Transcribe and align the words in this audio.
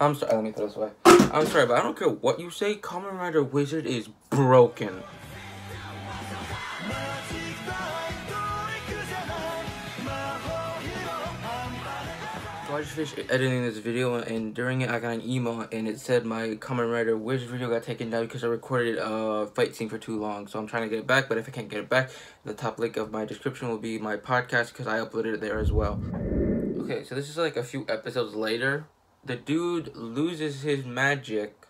I'm 0.00 0.14
sorry. 0.14 0.34
Let 0.34 0.44
me 0.44 0.52
throw 0.52 0.66
this 0.66 0.76
away. 0.76 0.90
I'm 1.04 1.46
sorry, 1.46 1.66
but 1.66 1.78
I 1.78 1.82
don't 1.82 1.96
care 1.96 2.08
what 2.08 2.40
you 2.40 2.50
say. 2.50 2.76
Kamen 2.76 3.12
Rider 3.12 3.42
Wizard 3.42 3.84
is 3.84 4.08
broken. 4.30 5.02
So 12.66 12.76
I 12.76 12.80
just 12.82 12.92
finished 12.92 13.18
editing 13.28 13.62
this 13.64 13.76
video, 13.78 14.14
and 14.14 14.54
during 14.54 14.80
it, 14.80 14.88
I 14.88 15.00
got 15.00 15.12
an 15.12 15.28
email, 15.28 15.66
and 15.70 15.86
it 15.86 16.00
said 16.00 16.24
my 16.24 16.54
Kamen 16.54 16.90
Rider 16.90 17.16
Wizard 17.18 17.50
video 17.50 17.68
got 17.68 17.82
taken 17.82 18.08
down 18.08 18.22
because 18.24 18.42
I 18.42 18.46
recorded 18.46 18.96
a 18.98 19.48
fight 19.48 19.76
scene 19.76 19.90
for 19.90 19.98
too 19.98 20.18
long. 20.18 20.46
So 20.46 20.58
I'm 20.58 20.66
trying 20.66 20.84
to 20.84 20.88
get 20.88 21.00
it 21.00 21.06
back, 21.06 21.28
but 21.28 21.36
if 21.36 21.46
I 21.46 21.50
can't 21.50 21.68
get 21.68 21.80
it 21.80 21.90
back, 21.90 22.10
the 22.44 22.54
top 22.54 22.78
link 22.78 22.96
of 22.96 23.10
my 23.10 23.26
description 23.26 23.68
will 23.68 23.78
be 23.78 23.98
my 23.98 24.16
podcast 24.16 24.68
because 24.68 24.86
I 24.86 24.98
uploaded 24.98 25.34
it 25.34 25.40
there 25.42 25.58
as 25.58 25.70
well. 25.70 26.00
Okay, 26.78 27.04
so 27.04 27.14
this 27.14 27.28
is 27.28 27.36
like 27.36 27.56
a 27.56 27.62
few 27.62 27.84
episodes 27.86 28.34
later. 28.34 28.86
The 29.24 29.36
dude 29.36 29.94
loses 29.94 30.62
his 30.62 30.84
magic. 30.84 31.66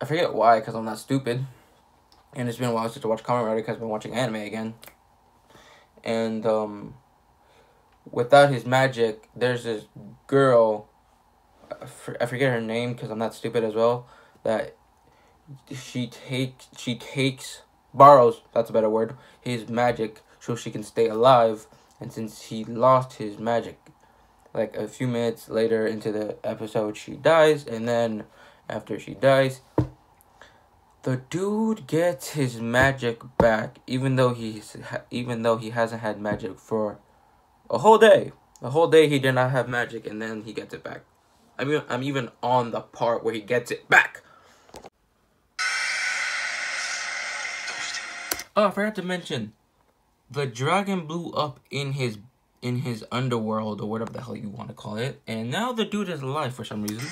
I 0.00 0.04
forget 0.04 0.34
why, 0.34 0.58
because 0.58 0.74
I'm 0.74 0.84
not 0.84 0.98
stupid. 0.98 1.46
And 2.34 2.48
it's 2.48 2.58
been 2.58 2.70
a 2.70 2.74
while 2.74 2.88
since 2.88 3.04
I 3.04 3.08
watched 3.08 3.24
Kamen 3.24 3.44
Rider 3.44 3.60
because 3.60 3.74
I've 3.74 3.80
been 3.80 3.88
watching 3.88 4.14
anime 4.14 4.36
again. 4.36 4.74
And, 6.02 6.44
um 6.46 6.94
without 8.10 8.50
his 8.50 8.66
magic, 8.66 9.28
there's 9.34 9.64
this 9.64 9.84
girl. 10.26 10.88
I 12.20 12.26
forget 12.26 12.52
her 12.52 12.60
name 12.60 12.92
because 12.92 13.10
I'm 13.10 13.18
not 13.18 13.34
stupid 13.34 13.64
as 13.64 13.74
well. 13.74 14.08
That 14.44 14.76
she 15.72 16.06
takes 16.08 16.68
she 16.76 16.96
takes 16.96 17.62
borrows 17.94 18.40
that's 18.54 18.70
a 18.70 18.72
better 18.72 18.88
word 18.88 19.14
his 19.40 19.68
magic 19.68 20.20
so 20.40 20.56
she 20.56 20.70
can 20.70 20.82
stay 20.82 21.08
alive. 21.08 21.66
And 22.00 22.12
since 22.12 22.42
he 22.42 22.64
lost 22.64 23.14
his 23.14 23.38
magic, 23.38 23.78
like 24.54 24.76
a 24.76 24.88
few 24.88 25.06
minutes 25.06 25.48
later 25.48 25.86
into 25.86 26.12
the 26.12 26.36
episode, 26.44 26.96
she 26.96 27.12
dies. 27.12 27.66
And 27.66 27.88
then 27.88 28.24
after 28.68 28.98
she 28.98 29.14
dies, 29.14 29.60
the 31.02 31.16
dude 31.30 31.86
gets 31.86 32.30
his 32.30 32.60
magic 32.60 33.22
back, 33.38 33.78
even 33.86 34.16
though 34.16 34.34
he's 34.34 34.76
even 35.10 35.42
though 35.42 35.56
he 35.56 35.70
hasn't 35.70 36.02
had 36.02 36.20
magic 36.20 36.58
for 36.58 36.98
a 37.68 37.78
whole 37.78 37.98
day. 37.98 38.32
A 38.60 38.70
whole 38.70 38.86
day 38.86 39.08
he 39.08 39.18
did 39.18 39.32
not 39.32 39.50
have 39.50 39.68
magic 39.68 40.06
and 40.06 40.22
then 40.22 40.42
he 40.42 40.52
gets 40.52 40.72
it 40.72 40.84
back. 40.84 41.02
I 41.58 41.64
mean, 41.64 41.82
I'm 41.88 42.02
even 42.02 42.30
on 42.42 42.70
the 42.70 42.80
part 42.80 43.24
where 43.24 43.34
he 43.34 43.40
gets 43.40 43.70
it 43.70 43.88
back. 43.88 44.22
Oh, 48.54 48.68
I 48.68 48.70
forgot 48.70 48.94
to 48.96 49.02
mention. 49.02 49.54
The 50.30 50.46
dragon 50.46 51.06
blew 51.06 51.32
up 51.32 51.58
in 51.70 51.92
his 51.92 52.18
in 52.62 52.78
his 52.78 53.04
underworld 53.10 53.80
or 53.80 53.90
whatever 53.90 54.12
the 54.12 54.22
hell 54.22 54.36
you 54.36 54.48
want 54.48 54.68
to 54.68 54.74
call 54.74 54.96
it. 54.96 55.20
And 55.26 55.50
now 55.50 55.72
the 55.72 55.84
dude 55.84 56.08
is 56.08 56.22
alive 56.22 56.54
for 56.54 56.64
some 56.64 56.82
reason. 56.82 57.06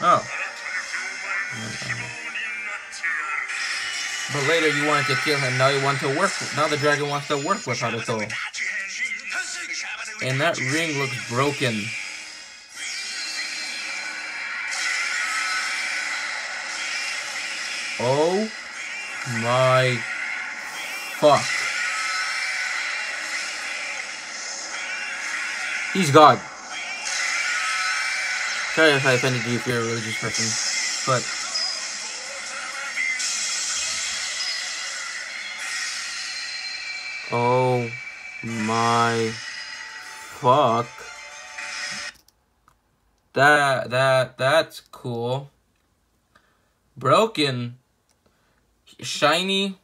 Oh. 0.00 0.26
But 4.32 4.48
later 4.48 4.68
you 4.68 4.86
wanted 4.88 5.06
to 5.06 5.14
kill 5.16 5.38
him, 5.38 5.56
now 5.56 5.68
you 5.68 5.82
want 5.84 6.00
to 6.00 6.08
work, 6.18 6.32
now 6.56 6.66
the 6.66 6.76
dragon 6.76 7.08
wants 7.08 7.28
to 7.28 7.36
work 7.36 7.66
with 7.66 7.78
Haruto. 7.78 8.20
And 10.22 10.40
that 10.40 10.58
ring 10.58 10.98
looks 10.98 11.28
broken. 11.28 11.84
Oh 18.00 18.50
my 19.40 19.98
fuck. 21.18 21.44
He's 25.92 26.10
God. 26.10 26.38
Sorry 28.74 28.90
if 28.90 29.06
I 29.06 29.12
offended 29.12 29.46
you 29.46 29.56
if 29.56 29.66
you're 29.66 29.78
a 29.78 29.84
religious 29.84 30.18
person, 30.20 30.44
but 31.06 31.22
Oh 37.32 37.90
my 38.42 39.30
fuck. 39.32 40.86
That 43.32 43.90
that 43.90 44.38
that's 44.38 44.80
cool. 44.80 45.50
Broken. 46.96 47.78
Shiny. 49.00 49.78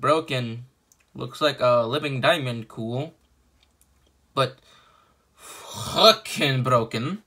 Broken. 0.00 0.66
Looks 1.14 1.40
like 1.40 1.60
a 1.60 1.86
living 1.86 2.20
diamond 2.20 2.68
cool. 2.68 3.14
But 4.34 4.58
fucking 5.34 6.62
broken. 6.62 7.22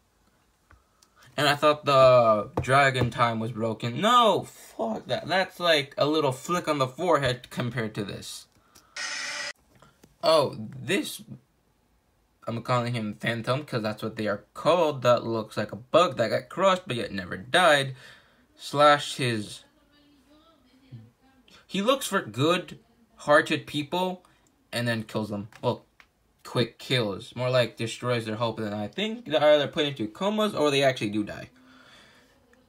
And 1.38 1.47
I 1.47 1.56
thought 1.56 1.85
the 1.85 2.51
dragon 2.62 3.09
time 3.09 3.39
was 3.39 3.51
broken. 3.51 4.00
No, 4.00 4.44
fuck 4.44 5.07
that. 5.07 5.28
That's 5.28 5.59
like 5.59 5.95
a 5.97 6.06
little 6.06 6.31
flick 6.31 6.67
on 6.67 6.78
the 6.78 6.88
forehead 6.88 7.50
compared 7.50 7.95
to 7.95 8.03
this. 8.03 8.47
Oh, 10.23 10.56
this... 10.57 11.22
I'm 12.47 12.62
calling 12.63 12.94
him 12.94 13.16
Phantom 13.19 13.62
because 13.62 13.81
that's 13.81 14.03
what 14.03 14.18
they 14.18 14.28
are 14.28 14.44
called. 14.53 15.03
That 15.03 15.23
looks 15.23 15.57
like 15.57 15.72
a 15.72 15.78
bug 15.78 16.18
that 16.18 16.29
got 16.29 16.50
crushed 16.50 16.83
but 16.85 16.95
yet 16.95 17.12
never 17.12 17.38
died. 17.38 17.95
Slash 18.56 19.16
his... 19.16 19.63
He 21.72 21.82
looks 21.82 22.06
for 22.06 22.20
good-hearted 22.20 23.66
people 23.66 24.26
and 24.74 24.86
then 24.86 25.04
kills 25.04 25.30
them. 25.30 25.48
Well, 25.62 25.86
quick 26.44 26.80
kills. 26.80 27.34
More 27.34 27.50
like 27.50 27.78
destroys 27.78 28.26
their 28.26 28.36
hope 28.36 28.59
and 28.59 28.76
I 28.76 28.90
think 28.90 29.24
they're 29.24 29.54
either 29.54 29.70
put 29.70 29.86
into 29.86 30.06
comas 30.10 30.54
or 30.54 30.70
they 30.70 30.84
actually 30.84 31.12
do 31.12 31.24
die. 31.24 31.48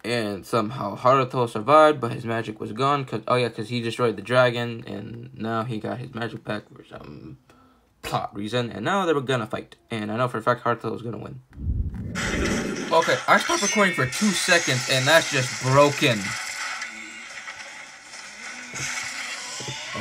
And 0.05 0.47
somehow 0.47 0.97
Haruto 0.97 1.51
survived, 1.51 2.01
but 2.01 2.13
his 2.13 2.25
magic 2.25 2.61
was 2.61 2.71
gone. 2.71 3.05
Cause 3.05 3.23
oh 3.27 3.35
yeah, 3.35 3.49
because 3.49 3.71
he 3.71 3.81
destroyed 3.81 4.15
the 4.15 4.23
dragon, 4.23 4.85
and 4.87 5.31
now 5.35 5.65
he 5.65 5.79
got 5.79 5.99
his 5.99 6.15
magic 6.15 6.45
back 6.45 6.73
for 6.73 6.85
some 6.85 7.39
plot 8.03 8.33
reason. 8.33 8.71
And 8.71 8.85
now 8.85 9.05
they 9.05 9.13
were 9.13 9.21
gonna 9.21 9.49
fight, 9.49 9.75
and 9.91 10.13
I 10.13 10.17
know 10.17 10.29
for 10.29 10.39
a 10.39 10.43
fact 10.43 10.63
Haruto 10.63 10.93
was 10.93 11.03
gonna 11.03 11.19
win. 11.19 11.41
Okay, 12.93 13.17
I 13.27 13.39
stopped 13.39 13.63
recording 13.63 13.95
for 13.95 14.07
two 14.07 14.31
seconds, 14.31 14.89
and 14.93 15.05
that's 15.09 15.33
just 15.33 15.61
broken. 15.65 16.21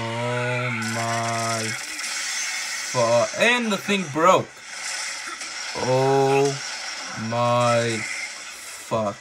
Oh 0.02 0.70
my 0.96 1.64
fuck! 2.92 3.30
And 3.40 3.72
the 3.72 3.78
thing 3.78 4.04
broke. 4.12 4.48
Oh 5.78 6.46
my 7.30 8.00
fuck. 8.04 9.16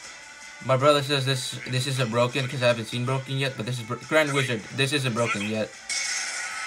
My 0.64 0.76
brother 0.76 1.02
says 1.02 1.24
this 1.24 1.58
this 1.68 1.86
isn't 1.86 2.10
broken 2.10 2.44
because 2.44 2.62
I 2.62 2.66
haven't 2.66 2.86
seen 2.86 3.04
broken 3.04 3.38
yet, 3.38 3.54
but 3.56 3.66
this 3.66 3.78
is 3.80 3.86
Grand 4.08 4.32
Wizard. 4.32 4.60
This 4.76 4.92
isn't 4.92 5.14
broken 5.14 5.42
yet, 5.42 5.70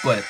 but 0.04 0.24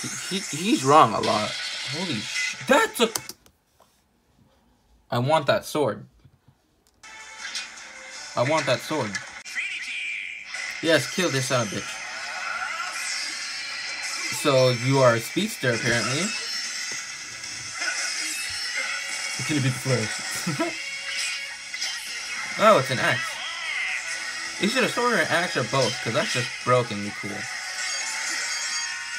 he, 0.00 0.38
he 0.38 0.56
he's 0.56 0.84
wrong 0.84 1.14
a 1.14 1.20
lot. 1.20 1.50
Holy 1.92 2.14
sh! 2.14 2.56
That's 2.66 3.00
a. 3.00 3.10
I 5.10 5.18
want 5.18 5.46
that 5.46 5.64
sword. 5.64 6.06
I 8.36 8.48
want 8.48 8.66
that 8.66 8.80
sword. 8.80 9.10
Yes, 10.82 11.12
kill 11.14 11.30
this 11.30 11.46
son 11.46 11.62
of 11.66 11.72
a 11.72 11.76
bitch. 11.76 11.94
So 14.42 14.70
you 14.86 14.98
are 14.98 15.14
a 15.14 15.20
speedster 15.20 15.72
apparently. 15.74 16.20
It's 19.38 19.48
gonna 19.48 19.60
be 19.60 19.68
the 19.68 19.74
flourish. 19.74 20.84
Oh, 22.60 22.80
it's 22.80 22.90
an 22.90 22.98
axe. 22.98 23.22
Is 24.60 24.76
it 24.76 24.82
a 24.82 24.88
sword 24.88 25.12
or 25.12 25.16
an 25.22 25.28
axe 25.30 25.56
or 25.56 25.62
both? 25.70 25.96
Because 26.00 26.14
that's 26.14 26.32
just 26.32 26.48
brokenly 26.64 27.12
cool. 27.20 27.30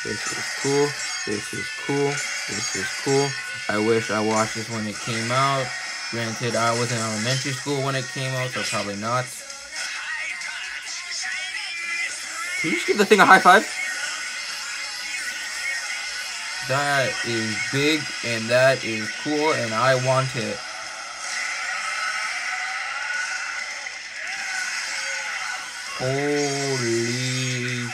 This 0.04 0.20
is 0.28 0.44
cool. 0.60 0.88
This 1.26 1.54
is 1.54 1.66
cool. 1.88 2.12
This 2.52 2.76
is 2.76 2.88
cool. 3.06 3.30
I 3.70 3.80
wish 3.80 4.12
I 4.12 4.20
watched 4.20 4.56
this 4.56 4.70
when 4.70 4.86
it 4.88 4.98
came 4.98 5.32
out. 5.32 5.66
Granted, 6.12 6.58
I 6.58 6.78
was 6.78 6.92
in 6.92 6.98
elementary 6.98 7.54
school 7.54 7.82
when 7.86 7.96
it 7.96 8.04
came 8.08 8.36
out, 8.36 8.50
so 8.50 8.62
probably 8.64 8.98
not. 8.98 9.24
Can 12.60 12.72
you 12.72 12.76
just 12.76 12.88
give 12.88 12.98
the 12.98 13.06
thing 13.06 13.22
a 13.22 13.26
high 13.26 13.40
five? 13.40 13.64
That 16.68 17.10
is 17.26 17.56
big, 17.72 18.02
and 18.26 18.50
that 18.50 18.84
is 18.84 19.10
cool, 19.24 19.54
and 19.54 19.74
I 19.74 19.96
want 20.06 20.36
it. 20.36 20.58
Holy 25.98 27.88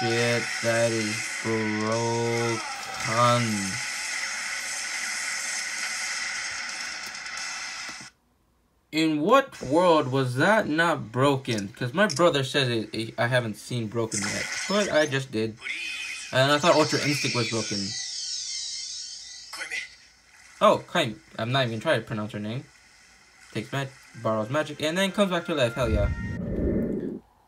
shit, 0.00 0.42
that 0.64 0.90
is 0.90 1.14
broken. 1.44 2.60
In 8.92 9.20
what 9.20 9.62
world 9.62 10.10
was 10.10 10.34
that 10.34 10.66
not 10.66 11.12
broken? 11.12 11.68
Because 11.68 11.94
my 11.94 12.08
brother 12.08 12.42
says 12.42 12.68
it, 12.68 12.90
it, 12.92 13.14
I 13.16 13.28
haven't 13.28 13.54
seen 13.54 13.86
broken 13.86 14.20
yet, 14.20 14.44
but 14.68 14.90
I 14.90 15.06
just 15.06 15.30
did. 15.30 15.56
And 16.32 16.50
I 16.50 16.58
thought 16.58 16.74
Ultra 16.74 16.98
Instinct 17.06 17.36
was 17.36 17.50
broken. 17.50 17.78
Oh, 20.60 20.82
Kaimi. 20.88 21.16
I'm 21.38 21.52
not 21.52 21.66
even 21.68 21.78
trying 21.78 22.00
to 22.00 22.06
pronounce 22.06 22.32
her 22.32 22.40
name. 22.40 22.64
Takes 23.54 23.72
mag 23.72 23.88
borrows 24.22 24.50
magic, 24.50 24.82
and 24.82 24.98
then 24.98 25.12
comes 25.12 25.30
back 25.30 25.46
to 25.46 25.54
life. 25.54 25.74
Hell 25.74 25.88
yeah. 25.88 26.08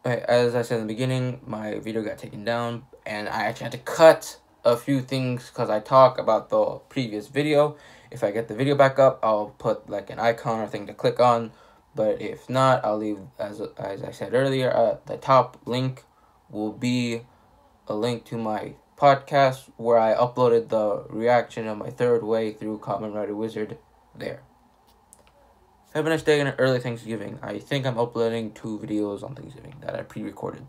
Okay, 0.06 0.24
as 0.28 0.54
I 0.54 0.62
said 0.62 0.80
in 0.80 0.86
the 0.86 0.94
beginning, 0.94 1.40
my 1.44 1.80
video 1.80 2.02
got 2.02 2.18
taken 2.18 2.44
down, 2.44 2.84
and 3.04 3.28
I 3.28 3.42
actually 3.42 3.64
had 3.64 3.72
to 3.72 3.78
cut 3.78 4.38
a 4.64 4.76
few 4.76 5.00
things 5.00 5.50
because 5.50 5.70
I 5.70 5.80
talk 5.80 6.18
about 6.18 6.50
the 6.50 6.80
previous 6.88 7.26
video. 7.26 7.76
If 8.12 8.22
I 8.22 8.30
get 8.30 8.48
the 8.48 8.54
video 8.54 8.74
back 8.74 8.98
up, 8.98 9.20
I'll 9.22 9.54
put 9.58 9.88
like 9.88 10.10
an 10.10 10.18
icon 10.18 10.60
or 10.60 10.66
thing 10.66 10.86
to 10.86 10.94
click 10.94 11.18
on. 11.18 11.52
But 11.94 12.20
if 12.20 12.48
not, 12.48 12.84
I'll 12.84 12.98
leave, 12.98 13.18
as, 13.38 13.60
as 13.78 14.02
I 14.02 14.10
said 14.10 14.34
earlier, 14.34 14.70
uh, 14.70 14.96
the 15.06 15.16
top 15.16 15.58
link 15.66 16.04
will 16.50 16.72
be 16.72 17.22
a 17.88 17.94
link 17.94 18.24
to 18.26 18.36
my 18.36 18.74
podcast 18.96 19.70
where 19.76 19.98
I 19.98 20.14
uploaded 20.14 20.68
the 20.68 21.04
reaction 21.08 21.66
of 21.66 21.78
my 21.78 21.90
third 21.90 22.22
way 22.22 22.52
through 22.52 22.78
Kamen 22.78 23.14
Rider 23.14 23.34
Wizard 23.34 23.78
there. 24.14 24.42
Have 25.94 26.06
a 26.06 26.10
nice 26.10 26.22
day 26.22 26.40
and 26.40 26.48
an 26.48 26.54
early 26.58 26.80
Thanksgiving. 26.80 27.38
I 27.42 27.58
think 27.58 27.86
I'm 27.86 27.98
uploading 27.98 28.52
two 28.52 28.78
videos 28.78 29.22
on 29.22 29.34
Thanksgiving 29.34 29.74
that 29.80 29.94
I 29.94 30.02
pre-recorded. 30.02 30.66